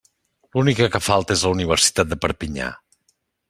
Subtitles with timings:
[0.55, 2.75] L'única que falta és la Universitat de Perpinyà.